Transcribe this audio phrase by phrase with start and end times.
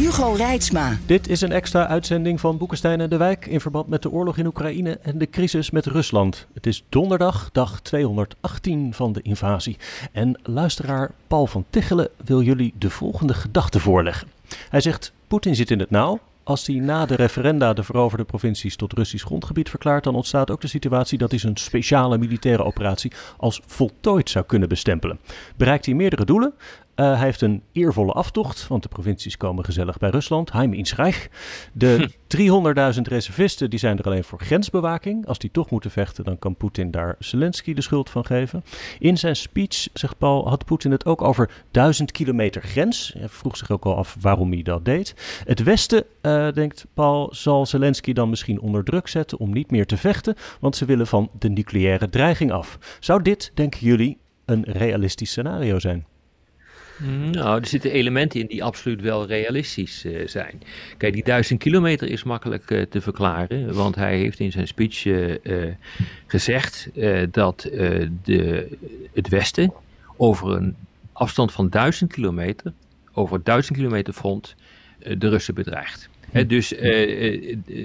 [0.00, 0.98] Hugo Reitsma.
[1.06, 4.36] Dit is een extra uitzending van Boekenstein en de Wijk in verband met de oorlog
[4.36, 6.46] in Oekraïne en de crisis met Rusland.
[6.54, 9.76] Het is donderdag, dag 218 van de invasie.
[10.12, 14.28] En luisteraar Paul van Tichelen wil jullie de volgende gedachte voorleggen.
[14.68, 16.18] Hij zegt: Poetin zit in het nauw.
[16.42, 20.60] Als hij na de referenda de veroverde provincies tot Russisch grondgebied verklaart, dan ontstaat ook
[20.60, 25.20] de situatie dat hij zijn speciale militaire operatie als voltooid zou kunnen bestempelen.
[25.56, 26.52] Bereikt hij meerdere doelen,
[27.00, 30.52] uh, hij heeft een eervolle aftocht, want de provincies komen gezellig bij Rusland.
[30.52, 31.28] Heim in Schreich.
[31.72, 32.10] De
[32.96, 35.26] 300.000 reservisten die zijn er alleen voor grensbewaking.
[35.26, 38.64] Als die toch moeten vechten, dan kan Poetin daar Zelensky de schuld van geven.
[38.98, 43.14] In zijn speech, zegt Paul, had Poetin het ook over duizend kilometer grens.
[43.18, 45.14] Hij vroeg zich ook al af waarom hij dat deed.
[45.44, 49.86] Het Westen, uh, denkt Paul, zal Zelensky dan misschien onder druk zetten om niet meer
[49.86, 52.78] te vechten, want ze willen van de nucleaire dreiging af.
[53.00, 56.09] Zou dit, denken jullie, een realistisch scenario zijn?
[57.30, 60.62] Nou, er zitten elementen in die absoluut wel realistisch uh, zijn.
[60.96, 65.04] Kijk, die duizend kilometer is makkelijk uh, te verklaren, want hij heeft in zijn speech
[65.04, 65.34] uh,
[66.26, 66.88] gezegd
[67.30, 67.68] dat
[68.22, 68.68] de,
[69.12, 69.72] het Westen
[70.16, 70.76] over een
[71.12, 72.72] afstand van duizend kilometer,
[73.12, 74.54] over duizend kilometer front,
[75.18, 76.08] de Russen bedreigt.
[76.30, 76.70] He, dus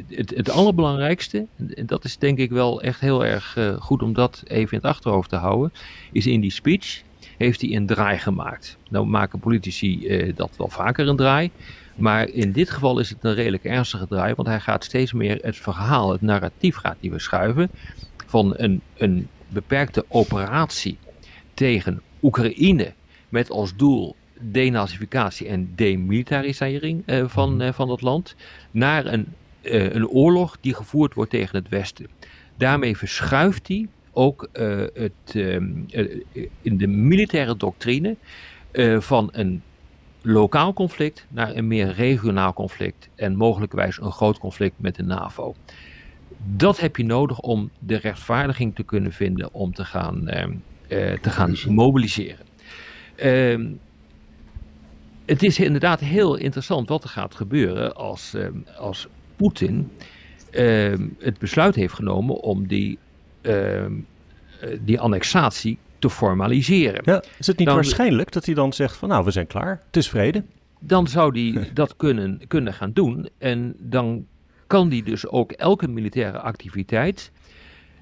[0.10, 4.44] het, het, allerbelangrijkste, en dat is denk ik wel echt heel erg goed om dat
[4.48, 5.72] even in het achterhoofd te houden,
[6.12, 7.04] is in die speech
[7.38, 8.78] heeft hij een draai gemaakt.
[8.90, 11.52] Nou maken politici eh, dat wel vaker een draai.
[11.96, 15.40] Maar in dit geval is het een redelijk ernstige draai, want hij gaat steeds meer
[15.42, 17.70] het verhaal, het narratief gaat hij verschuiven
[18.26, 20.98] van een, een beperkte operatie
[21.54, 22.94] tegen Oekraïne
[23.30, 28.36] met als doel denazificatie en demilitarisering uh, van, uh, van dat land,
[28.72, 32.08] naar een, uh, een oorlog die gevoerd wordt tegen het Westen.
[32.58, 35.56] Daarmee verschuift hij ook uh, het, uh,
[36.62, 38.16] in de militaire doctrine
[38.72, 39.62] uh, van een
[40.22, 45.56] lokaal conflict naar een meer regionaal conflict en mogelijkwijs een groot conflict met de NAVO.
[46.56, 50.52] Dat heb je nodig om de rechtvaardiging te kunnen vinden om te gaan, ehm,
[51.22, 52.46] te gaan mobiliseren.
[53.16, 53.66] Ehm,
[55.26, 58.36] het is inderdaad heel interessant wat er gaat gebeuren als,
[58.78, 59.92] als Poetin
[61.20, 63.05] het besluit heeft genomen om die Ehm, eh,
[64.82, 67.02] die annexatie te formaliseren.
[67.06, 69.98] Ja, is het niet waarschijnlijk dat hij dan zegt van nou, we zijn klaar, het
[69.98, 70.44] is vrede?
[70.80, 74.26] Dan zou hij dat kunnen, kunnen gaan doen en dan
[74.68, 77.32] kan hij dus ook elke militaire activiteit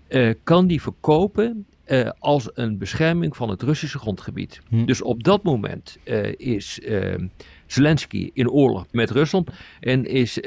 [0.10, 4.62] uh, kan die verkopen uh, als een bescherming van het Russische grondgebied.
[4.70, 4.86] Hm.
[4.86, 7.28] Dus op dat moment uh, is ehm,
[7.66, 9.50] Zelensky in oorlog met Rusland
[9.80, 10.40] en is,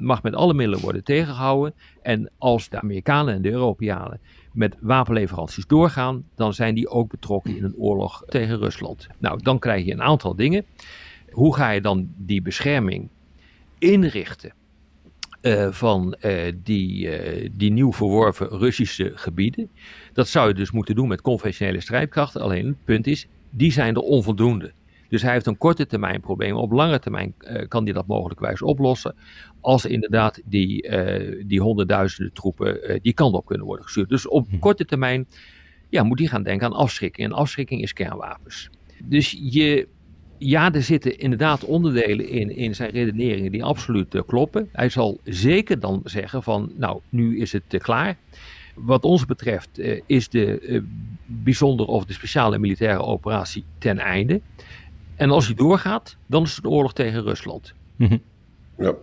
[0.00, 1.74] mag met alle middelen worden tegengehouden.
[2.02, 4.20] En als de Amerikanen en de Europeanen
[4.52, 9.06] met wapenleveranties doorgaan, dan zijn die ook betrokken in een oorlog tegen Rusland.
[9.18, 10.64] Nou, dan krijg je een aantal dingen.
[11.30, 13.08] Hoe ga je dan die bescherming
[13.78, 14.52] inrichten
[15.42, 19.70] uh, van uh, die, uh, die nieuw verworven Russische gebieden?
[20.12, 22.40] Dat zou je dus moeten doen met conventionele strijdkrachten.
[22.40, 24.72] Alleen het punt is, die zijn er onvoldoende.
[25.10, 26.56] Dus hij heeft een korte termijn probleem.
[26.56, 29.14] Op lange termijn uh, kan hij dat mogelijkwijs oplossen.
[29.60, 34.08] Als inderdaad die, uh, die honderdduizenden troepen uh, die kant op kunnen worden gestuurd.
[34.08, 34.58] Dus op hm.
[34.58, 35.26] korte termijn
[35.88, 37.26] ja, moet hij gaan denken aan afschrikking.
[37.26, 38.70] En afschrikking is kernwapens.
[39.04, 39.88] Dus je,
[40.38, 44.68] ja, er zitten inderdaad onderdelen in, in zijn redeneringen die absoluut kloppen.
[44.72, 48.16] Hij zal zeker dan zeggen van, nou, nu is het klaar.
[48.74, 50.82] Wat ons betreft is de
[51.26, 54.40] bijzondere of de speciale militaire operatie ten einde.
[55.20, 57.72] En als hij doorgaat, dan is het een oorlog tegen Rusland.
[57.96, 58.18] Mhm.
[58.78, 58.94] Ja,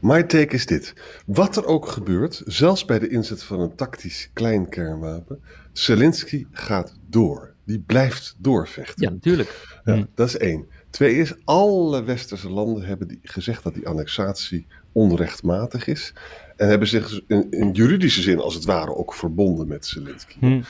[0.00, 0.94] my take is dit.
[1.26, 5.40] Wat er ook gebeurt, zelfs bij de inzet van een tactisch klein kernwapen,
[5.72, 7.54] Zelensky gaat door.
[7.64, 9.02] Die blijft doorvechten.
[9.02, 9.80] Ja, natuurlijk.
[9.84, 10.04] Ja, mhm.
[10.14, 10.66] Dat is één.
[10.90, 16.14] Twee is, alle westerse landen hebben die gezegd dat die annexatie onrechtmatig is.
[16.62, 20.36] En hebben zich in, in juridische zin als het ware ook verbonden met Zelensky.
[20.38, 20.64] Hmm.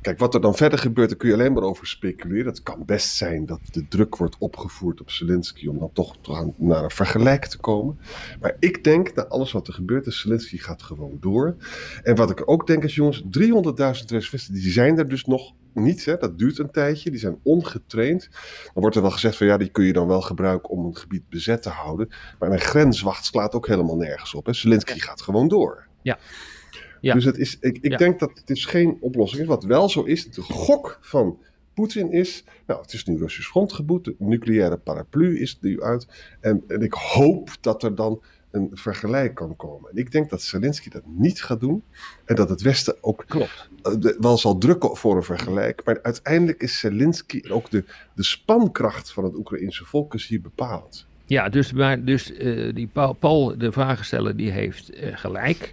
[0.00, 2.46] Kijk, wat er dan verder gebeurt, daar kun je alleen maar over speculeren.
[2.46, 6.16] Het kan best zijn dat de druk wordt opgevoerd op Zelensky om dan toch
[6.56, 7.98] naar een vergelijk te komen.
[8.40, 11.56] Maar ik denk, na alles wat er gebeurt, is Zelensky gaat gewoon door.
[12.02, 13.28] En wat ik ook denk is, jongens, 300.000
[14.06, 16.04] reservisten, die zijn er dus nog niet.
[16.04, 16.16] Hè?
[16.16, 17.10] Dat duurt een tijdje.
[17.10, 18.28] Die zijn ongetraind.
[18.64, 20.96] Dan wordt er wel gezegd van ja, die kun je dan wel gebruiken om een
[20.96, 22.08] gebied bezet te houden.
[22.38, 24.46] Maar een grenswacht slaat ook helemaal nergens op.
[24.46, 24.52] Hè?
[24.52, 25.86] Zelensky gaat gewoon door.
[26.02, 26.18] Ja.
[27.00, 27.14] Ja.
[27.14, 27.96] Dus het is, ik, ik Ja.
[27.96, 29.48] denk dat het is geen oplossing is.
[29.48, 31.38] Wat wel zo is, de gok van
[31.74, 36.06] Poetin is, nou het is nu Russisch grondgebied, de nucleaire paraplu is nu uit.
[36.40, 39.90] En, en ik hoop dat er dan een vergelijk kan komen.
[39.90, 41.82] En ik denk dat Zelensky dat niet gaat doen.
[42.24, 43.68] En dat het Westen ook Klopt.
[43.82, 45.84] eh, wel zal drukken voor een vergelijk.
[45.84, 47.84] Maar uiteindelijk is Zelensky en ook de,
[48.14, 51.06] de spankracht van het Oekraïnse volk is hier bepalend.
[51.26, 55.72] Ja, dus, maar, dus eh, die Paul, Paul, de vragensteller, die heeft eh, gelijk.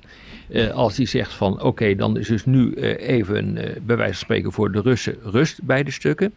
[0.50, 3.54] Eh, als hij zegt van oké, dan is dus nu even
[3.86, 6.34] bij wijze van spreken voor de Russen rust bij de stukken.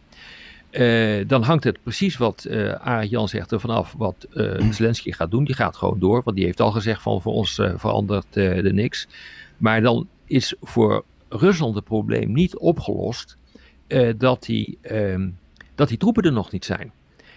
[1.27, 2.47] Dan hangt het precies wat
[2.79, 4.27] Arendt Jan zegt er vanaf wat
[4.71, 5.43] Zelensky gaat doen.
[5.43, 9.07] Die gaat gewoon door, want die heeft al gezegd van voor ons verandert er niks.
[9.57, 13.37] Maar dan is voor Rusland het probleem niet opgelost
[14.17, 15.29] dat, die, ehm,
[15.75, 16.91] dat die troepen er nog niet zijn.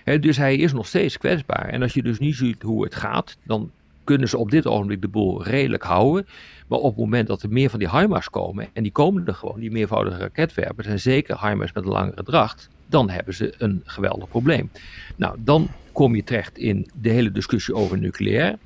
[0.04, 1.68] Dus hij is nog steeds kwetsbaar.
[1.68, 3.70] En als je dus niet ziet hoe het gaat, dan
[4.04, 6.26] kunnen ze op dit ogenblik de boel redelijk houden.
[6.66, 9.34] Maar op het moment dat er meer van die HIMARS komen, en die komen er
[9.34, 13.82] gewoon, die meervoudige raketwerpers, en zeker HIMARS met een langere dracht, dan hebben ze een
[13.84, 14.70] geweldig probleem.
[15.16, 18.58] Nou, dan kom je terecht in de hele discussie over nucleair.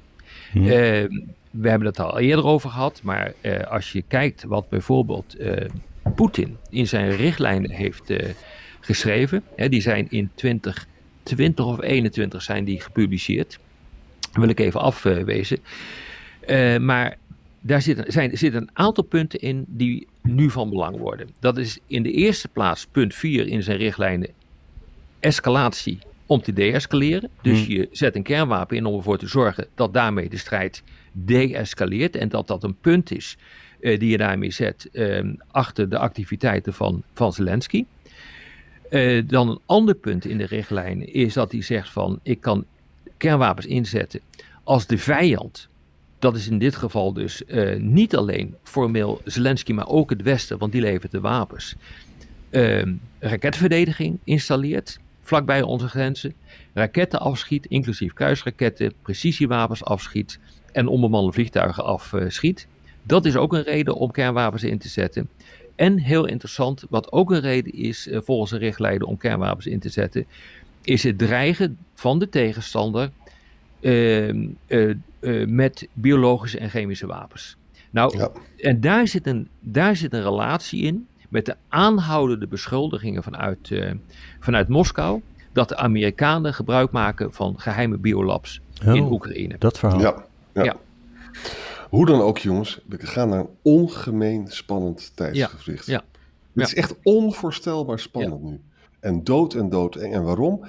[0.55, 0.63] Eh,
[1.51, 5.69] we hebben het al eerder over gehad, maar eh, als je kijkt wat bijvoorbeeld eh,
[6.15, 8.13] Poetin in zijn richtlijnen heeft
[8.81, 10.31] geschreven, hè, die zijn in
[11.25, 13.59] 2020 of 21 zijn die gepubliceerd.
[14.33, 15.59] wil ik even afwezen.
[16.41, 17.17] Eh, maar
[17.61, 21.29] daar zitten, zijn, zitten een aantal punten in die nu van belang worden.
[21.41, 24.31] Dat is in de eerste plaats punt 4 in zijn richtlijnen
[25.21, 27.31] escalatie om te deescaleren.
[27.43, 27.75] Dus Hmm.
[27.75, 30.83] je zet een kernwapen in om ervoor te zorgen dat daarmee de strijd
[31.13, 32.17] deescaleert.
[32.17, 33.37] En dat dat een punt is
[33.81, 37.85] eh, die je daarmee zet eh, achter de activiteiten van, van Zelensky.
[38.95, 42.65] Eh, dan een ander punt in de richtlijnen is dat hij zegt van ik kan
[43.17, 44.21] kernwapens inzetten
[44.65, 45.69] als de vijand,
[46.19, 50.59] dat is in dit geval dus eh, niet alleen formeel Zelensky, maar ook het Westen,
[50.59, 51.75] want die levert de wapens,
[52.51, 52.83] eh,
[53.19, 56.35] raketverdediging installeert vlakbij onze grenzen,
[56.73, 60.39] raketten afschiet, inclusief kruisraketten, precisiewapens afschiet
[60.73, 62.67] en onbemande vliegtuigen afschiet.
[63.03, 65.29] Dat is ook een reden om kernwapens in te zetten.
[65.75, 69.81] En heel interessant, wat ook een reden is eh, volgens de richtlijnen om kernwapens in
[69.81, 70.27] te zetten,
[70.83, 73.11] is het dreigen van de tegenstander
[73.81, 74.97] ehm, eh, eh,
[75.47, 77.57] met biologische en chemische wapens.
[77.91, 78.31] Nou, Ja.
[78.57, 83.91] en daar zit, een, daar zit een relatie in met de aanhoudende beschuldigingen vanuit, eh,
[84.41, 85.21] vanuit Moskou
[85.53, 89.57] dat de Amerikanen gebruik maken van geheime biolabs in Oh, Oekraïne.
[89.59, 90.01] Dat verhaal.
[90.01, 90.65] Ja, ja.
[90.65, 90.77] Ja.
[91.95, 95.87] Hoe dan ook, jongens, we gaan naar een ongemeen spannend tijdsgevricht.
[95.87, 96.05] ja,
[96.55, 98.61] Het is echt onvoorstelbaar spannend nu.
[99.01, 99.97] En dood en dood.
[99.97, 100.65] En waarom?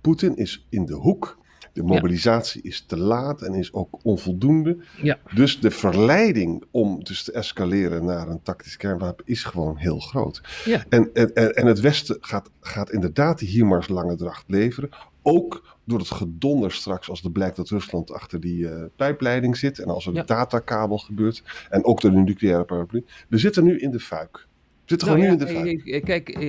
[0.00, 1.38] Poetin is in de hoek.
[1.72, 4.76] De mobilisatie is te laat en is ook onvoldoende.
[5.02, 5.18] Ja.
[5.34, 10.40] Dus de verleiding om dus te escaleren naar een tactisch kernwapen is gewoon heel groot.
[10.64, 10.84] Ja.
[10.88, 14.90] En, en, en en het Westen gaat, gaat inderdaad die HIMARS lange dracht leveren.
[15.26, 19.78] Ook door het gedonder straks als er blijkt dat Rusland achter die eh, pijpleiding zit.
[19.78, 20.20] En als er Ja.
[20.20, 21.42] een datakabel gebeurt.
[21.70, 23.04] En ook door de nucleaire paraplu.
[23.28, 24.32] We zitten nu in de fuik.
[24.36, 26.04] We zitten Nou gewoon ja, nu in de fuik.
[26.04, 26.42] Kijk, eh,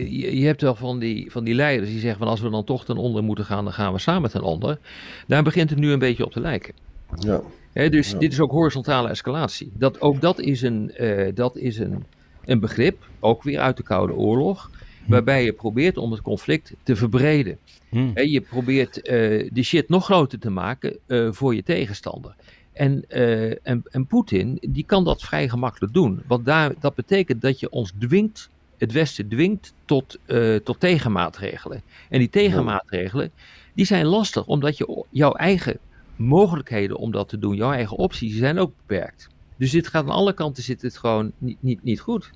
[0.00, 2.64] eh, je- hebt wel van die, van die leiders die zeggen van als we dan
[2.64, 4.78] toch ten onder moeten gaan, dan gaan we samen ten onder.
[5.26, 6.74] Daar begint het nu een beetje op te lijken.
[7.18, 7.40] Ja.
[7.88, 8.18] Dus Ja.
[8.18, 9.72] dit is ook horizontale escalatie.
[9.74, 10.92] Dat, ook dat is, een,
[11.34, 12.04] dat is een,
[12.44, 14.70] een begrip, ook weer uit de Koude Oorlog,
[15.06, 17.58] waarbij je probeert om het conflict te verbreden.
[17.88, 18.20] Hm.
[18.20, 22.34] Je probeert eh de shit nog groter te maken eh, voor je tegenstander.
[22.72, 26.22] En, eh, en, en Poetin, die kan dat vrij gemakkelijk doen.
[26.26, 30.18] Want daar, dat betekent dat je ons dwingt, het Westen dwingt tot,
[30.64, 31.82] tot tegenmaatregelen.
[32.08, 33.30] En die tegenmaatregelen,
[33.74, 35.78] die zijn lastig, omdat je jouw eigen
[36.16, 39.28] mogelijkheden om dat te doen, jouw eigen opties, die zijn ook beperkt.
[39.56, 42.30] Dus dit gaat aan alle kanten zit het gewoon niet, niet, niet goed.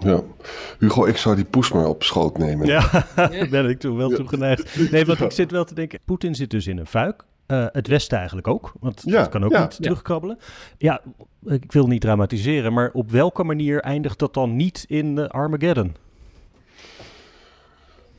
[0.00, 0.20] Ja.
[0.78, 2.66] Hugo, ik zou die poes maar op schoot nemen.
[2.66, 4.16] Ja, daar ben ik toen wel Ja.
[4.16, 4.90] toe geneigd.
[4.90, 5.24] Nee, want Ja.
[5.24, 7.24] ik zit wel te denken, Poetin zit dus in een fuik.
[7.46, 9.60] Eh, het Westen eigenlijk ook, want Ja, dat kan ook ja.
[9.62, 9.78] niet Ja.
[9.82, 10.38] terugkrabbelen.
[10.78, 11.00] Ja,
[11.46, 15.94] ik wil niet dramatiseren, maar op welke manier eindigt dat dan niet in eh, Armageddon?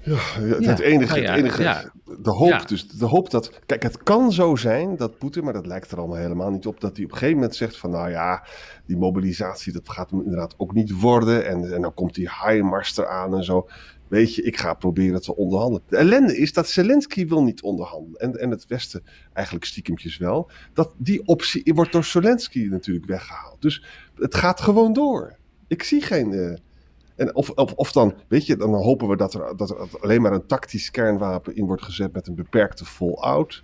[0.05, 0.79] Ja, het Ja.
[0.79, 1.91] enige, Nou ja, het enige ja.
[2.21, 2.63] de hoop Ja.
[2.65, 5.97] dus, de hoop dat, kijk, het kan zo zijn dat Poetin, maar dat lijkt er
[5.97, 8.47] allemaal helemaal niet op, dat hij op een gegeven moment zegt van, nou ja,
[8.85, 12.97] die mobilisatie, dat gaat hem inderdaad ook niet worden, en, en dan komt die HIMARS
[12.97, 13.67] eraan en zo.
[14.07, 15.83] Weet je, ik ga proberen te onderhandelen.
[15.89, 20.49] De ellende is dat Zelensky wil niet onderhandelen, en, en het Westen eigenlijk stiekemtjes wel.
[20.73, 23.61] Dat die optie wordt door Zelensky natuurlijk weggehaald.
[23.61, 23.83] Dus
[24.15, 25.35] het gaat gewoon door.
[25.67, 26.53] Ik zie geen, eh,
[27.15, 30.21] En of, of, of dan, weet je, dan hopen we dat er, dat er alleen
[30.21, 33.63] maar een tactisch kernwapen in wordt gezet met een beperkte fallout.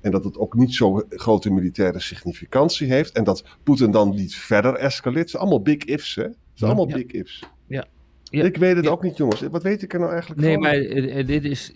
[0.00, 3.12] En dat het ook niet zo grote militaire significantie heeft.
[3.12, 5.20] En dat Poetin dan niet verder escaleert.
[5.20, 6.22] Het zijn allemaal big ifs, hè?
[6.22, 7.44] Het zijn allemaal big ifs.
[7.66, 7.86] Ja.
[8.30, 9.40] Ja, ik weet het ook niet, jongens.
[9.40, 10.62] Wat weet ik er nou eigenlijk nee, van?
[10.62, 11.72] Nee, maar dit, is,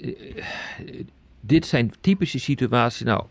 [1.40, 3.24] dit zijn typische situaties nou,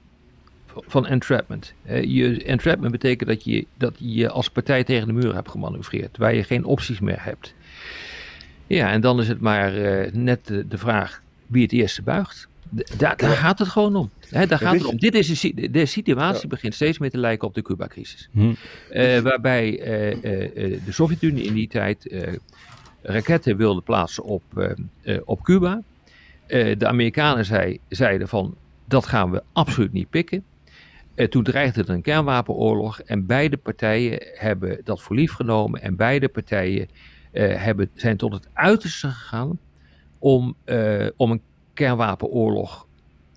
[0.68, 1.74] van entrapment.
[1.86, 6.18] je, entrapment betekent dat je, dat je als partij tegen de muur hebt gemanoeuvreerd.
[6.18, 7.54] Waar je geen opties meer hebt.
[8.72, 12.48] Ja, en dan is het maar uh, net de, de, vraag wie het eerste buigt.
[12.98, 14.10] Da daar gaat het gewoon om.
[14.30, 14.98] He, daar gaat het om.
[14.98, 18.30] Dit is een, de situatie begint steeds meer te lijken op de Cuba-crisis.
[18.32, 18.54] Hm.
[18.92, 20.22] Uh, waarbij uh,
[20.86, 22.16] de Sovjet-Unie in die tijd
[23.02, 24.44] raketten wilde plaatsen op,
[25.26, 25.82] op Cuba.
[26.48, 30.44] de Amerikanen zei, zeiden van dat gaan we absoluut niet pikken.
[31.30, 36.28] toen dreigde het een kernwapenoorlog en beide partijen hebben dat voor lief genomen en beide
[36.28, 36.88] partijen
[37.32, 39.60] hebben, zijn tot het uiterste gegaan
[40.20, 40.56] om,
[41.16, 41.42] om een
[41.74, 42.88] kernwapenoorlog.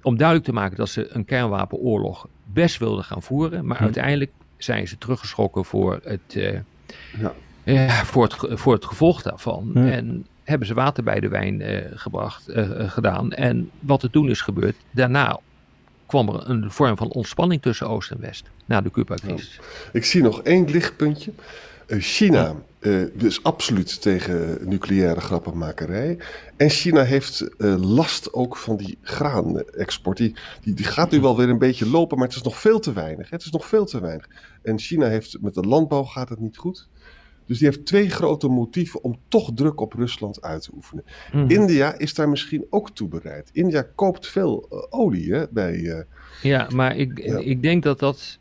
[0.02, 3.66] Om duidelijk te maken dat ze een kernwapenoorlog best wilden gaan voeren.
[3.66, 3.82] Maar hm.
[3.82, 6.58] uiteindelijk zijn ze teruggeschrokken voor het, uh,
[7.18, 7.34] ja.
[7.64, 9.76] Ja, voor het, voor het gevolg daarvan.
[9.76, 13.32] En hebben ze water bij de wijn uh, gebracht, uh, gedaan.
[13.32, 15.40] En wat er toen is gebeurd, daarna
[16.06, 18.50] kwam er een vorm van ontspanning tussen Oost en West.
[18.64, 19.60] Na de Cuba-crisis.
[19.92, 21.32] Ik zie nog één lichtpuntje.
[21.86, 26.18] China uh, is absoluut tegen nucleaire grappenmakerij.
[26.56, 30.16] En China heeft uh, last ook van die graanexport.
[30.16, 32.78] Die, die, die, gaat nu wel weer een beetje lopen, maar het is nog veel
[32.78, 33.30] te weinig.
[33.30, 34.28] Het is nog veel te weinig.
[34.62, 36.88] En China heeft met de landbouw gaat het niet goed.
[37.46, 41.04] Dus die heeft twee grote motieven om toch druk op Rusland uit te oefenen.
[41.32, 41.50] Mm.
[41.50, 43.50] India is daar misschien ook toe bereid.
[43.52, 46.06] India koopt veel uh, olie hè, bij.
[46.42, 47.38] ja, maar ik, ja.
[47.38, 48.38] ik denk dat dat.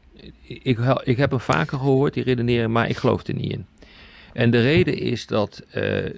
[0.48, 3.66] Ik, ik heb hem vaker gehoord, die redeneren, maar ik geloof er niet in.
[4.34, 6.10] En de reden is dat uh,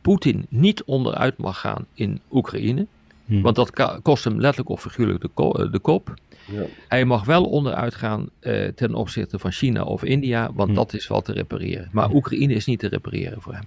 [0.00, 2.86] Poetin niet onderuit mag gaan in Oekraïne.
[3.24, 3.42] Hmm.
[3.42, 6.14] Want dat kost hem letterlijk of figuurlijk de, ko de kop.
[6.44, 6.62] Ja.
[6.88, 10.76] Hij mag wel onderuit gaan uh, ten opzichte van China of India, want hmm.
[10.76, 11.88] dat is wat te repareren.
[11.92, 13.64] Maar Oekraïne is niet te repareren voor hem.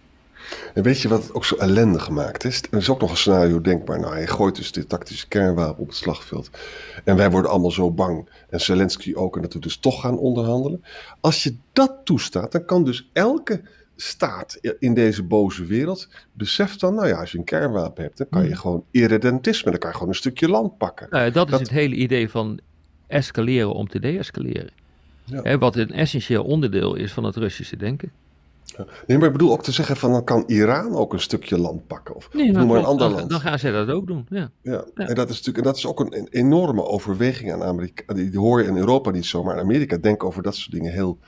[0.74, 2.44] En weet je wat het ook zo ellendig maakt?
[2.44, 2.62] Is?
[2.72, 4.00] Er is ook nog een scenario denkbaar.
[4.00, 6.50] Nou, hij gooit dus dit tactische kernwapen op het slagveld.
[7.04, 8.30] En wij worden allemaal zo bang.
[8.50, 9.36] En Zelensky ook.
[9.36, 10.84] En dat we dus toch gaan onderhandelen.
[11.20, 13.62] Als je dat toestaat, dan kan dus elke
[13.96, 18.28] staat in deze boze wereld beseft dan, nou ja, als je een kernwapen hebt, dan
[18.30, 18.58] kan je hmm.
[18.58, 21.08] gewoon irredentisme, dan kan je gewoon een stukje land pakken.
[21.10, 22.60] Nou, dat is het hele idee van
[23.08, 24.70] escaleren om te deescaleren.
[25.26, 25.58] Ja.
[25.58, 28.12] wat een essentieel onderdeel is van het Russische denken.
[29.08, 31.88] Nee, maar ik bedoel ook te zeggen van dan kan Iran ook een stukje land
[31.88, 32.16] pakken.
[32.16, 33.30] Of, nee, noem maar een ander dan, land.
[33.30, 34.26] Dan gaan zij dat ook doen.
[34.30, 34.52] Ja.
[34.62, 34.86] Ja.
[34.96, 35.08] ja.
[35.08, 38.14] En, dat is natuurlijk, en dat is ook een, een enorme overweging aan Amerika.
[38.14, 40.72] Die, die, hoor je in Europa niet zo, maar in Amerika denken over dat soort
[40.72, 41.20] dingen heel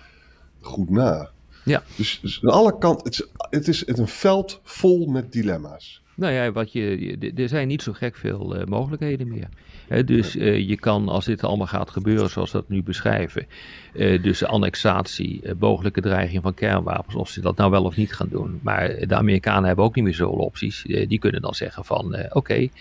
[0.61, 1.29] goed na.
[1.63, 1.83] Ja.
[1.95, 6.01] Dus, dus aan alle kanten, het is, het is een veld vol met dilemma's.
[6.21, 9.47] Nou ja, wat je, er zijn niet zo gek veel uh, mogelijkheden meer.
[9.87, 13.47] He, dus uh, je kan, als dit allemaal gaat gebeuren zoals we dat nu beschrijven,
[13.93, 18.27] uh, dus annexatie, mogelijke dreiging van kernwapens, of ze dat nou wel of niet gaan
[18.29, 18.59] doen.
[18.63, 20.83] Maar de Amerikanen hebben ook niet meer zoveel opties.
[21.07, 22.71] die kunnen dan zeggen van, oké, okay,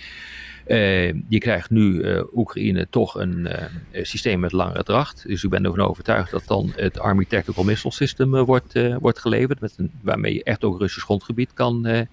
[1.28, 2.04] je krijgt nu
[2.34, 3.48] Oekraïne toch een
[3.92, 5.24] systeem met langere dracht.
[5.26, 9.60] Dus ik ben ervan overtuigd dat dan het Army Tactical Missile System wordt, wordt geleverd,
[9.60, 12.06] met een, waarmee je echt ook Russisch grondgebied kan,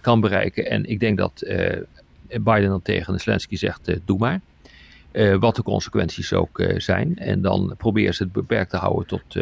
[0.00, 0.70] kan bereiken.
[0.70, 1.42] En ik denk dat
[2.28, 4.40] Biden dan tegen Zelensky zegt, uh, doe maar.
[5.38, 7.18] Wat de consequenties ook zijn.
[7.18, 9.36] En dan proberen ze het beperkt te houden tot,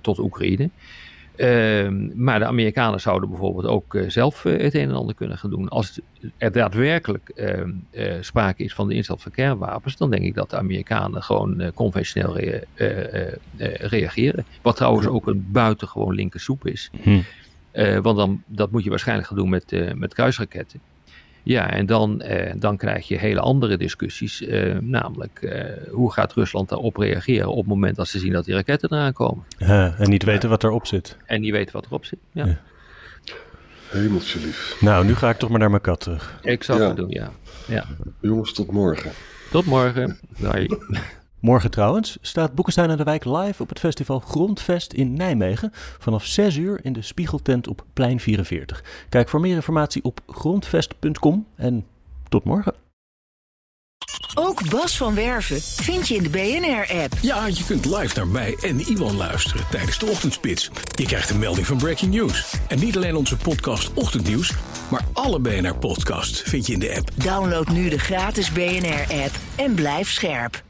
[0.00, 0.70] tot Oekraïne.
[1.36, 5.68] Ehm, maar de Amerikanen zouden bijvoorbeeld ook zelf het een en ander kunnen gaan doen.
[5.68, 6.00] Als
[6.38, 7.70] er daadwerkelijk ehm,
[8.20, 12.36] sprake is van de inzet van kernwapens, dan denk ik dat de Amerikanen gewoon conventioneel
[12.36, 12.60] rea
[13.78, 14.44] reageren.
[14.62, 16.90] Wat trouwens ook een buitengewoon linker soep is.
[17.72, 18.00] Hm.
[18.00, 20.80] want dan, dat moet je waarschijnlijk gaan doen met, met kruisraketten.
[21.42, 24.42] Ja, en dan, eh, dan krijg je hele andere discussies.
[24.42, 28.44] Eh, namelijk, eh, hoe gaat Rusland daarop reageren op het moment dat ze zien dat
[28.44, 29.44] die raketten eraan komen?
[29.98, 31.16] en niet weten wat erop zit.
[31.26, 32.46] En niet weten wat erop zit, ja.
[32.46, 32.60] ja.
[33.88, 34.76] Hemeltje lief.
[34.80, 36.38] Nou, nu ga ik toch maar naar mijn kat terug.
[36.42, 37.30] Ik zal het doen, ja.
[37.66, 37.86] ja.
[38.20, 39.10] Jongens, tot morgen.
[39.50, 40.18] Tot morgen.
[40.38, 41.20] Bye.
[41.42, 45.70] Morgen trouwens staat Boekenstein aan de Wijk live op het festival Grondvest in Nijmegen.
[45.98, 48.84] Vanaf 6 uur in de Spiegeltent op Plein 44.
[49.08, 51.86] Kijk voor meer informatie op grondvest.com en
[52.28, 52.74] tot morgen.
[54.34, 57.12] Ook Bas van Werven vind je in de BNR-app.
[57.20, 60.70] Ja, je kunt live naar mij en Iwan luisteren tijdens de ochtendspits.
[60.94, 62.54] Je krijgt een melding van Breaking News.
[62.68, 64.54] En niet alleen onze podcast Ochtendnieuws,
[64.90, 67.10] maar alle BNR-podcasts vind je in de app.
[67.14, 70.62] Download nu de gratis BNR-app en blijf scherp.